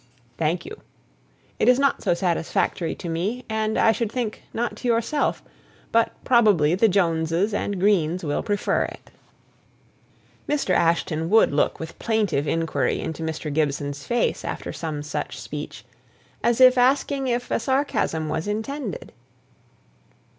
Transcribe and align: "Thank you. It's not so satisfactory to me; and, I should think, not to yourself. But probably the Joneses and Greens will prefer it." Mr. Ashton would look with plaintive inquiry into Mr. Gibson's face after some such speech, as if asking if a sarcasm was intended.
"Thank 0.35 0.65
you. 0.65 0.81
It's 1.59 1.77
not 1.77 2.01
so 2.01 2.15
satisfactory 2.15 2.95
to 2.95 3.07
me; 3.07 3.45
and, 3.47 3.77
I 3.77 3.91
should 3.91 4.11
think, 4.11 4.41
not 4.51 4.75
to 4.77 4.87
yourself. 4.87 5.43
But 5.91 6.11
probably 6.23 6.73
the 6.73 6.87
Joneses 6.89 7.53
and 7.53 7.79
Greens 7.79 8.23
will 8.23 8.41
prefer 8.41 8.85
it." 8.85 9.11
Mr. 10.49 10.71
Ashton 10.73 11.29
would 11.29 11.51
look 11.53 11.79
with 11.79 11.99
plaintive 11.99 12.47
inquiry 12.47 12.99
into 12.99 13.21
Mr. 13.21 13.53
Gibson's 13.53 14.03
face 14.03 14.43
after 14.43 14.73
some 14.73 15.03
such 15.03 15.39
speech, 15.39 15.85
as 16.43 16.59
if 16.59 16.79
asking 16.79 17.27
if 17.27 17.51
a 17.51 17.59
sarcasm 17.59 18.27
was 18.27 18.47
intended. 18.47 19.11